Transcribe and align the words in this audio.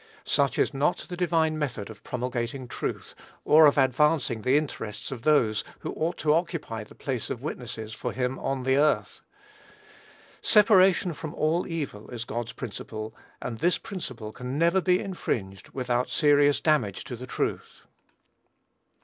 Such 0.25 0.57
is 0.57 0.73
not 0.73 0.97
the 0.97 1.15
divine 1.15 1.59
method 1.59 1.87
of 1.91 2.03
promulgating 2.03 2.67
truth, 2.67 3.13
or 3.45 3.67
of 3.67 3.77
advancing 3.77 4.41
the 4.41 4.57
interests 4.57 5.11
of 5.11 5.21
those, 5.21 5.63
who 5.81 5.91
ought 5.93 6.17
to 6.17 6.33
occupy 6.33 6.83
the 6.83 6.95
place 6.95 7.29
of 7.29 7.43
witnesses 7.43 7.93
for 7.93 8.11
him 8.11 8.39
on 8.39 8.63
the 8.63 8.77
earth. 8.77 9.21
Separation 10.41 11.13
from 11.13 11.35
all 11.35 11.67
evil 11.67 12.09
is 12.09 12.25
God's 12.25 12.53
principle; 12.53 13.13
and 13.43 13.59
this 13.59 13.77
principle 13.77 14.31
can 14.31 14.57
never 14.57 14.81
be 14.81 14.97
infringed 14.99 15.69
without 15.69 16.09
serious 16.09 16.59
damage 16.59 17.03
to 17.03 17.15
the 17.15 17.27
truth. 17.27 17.83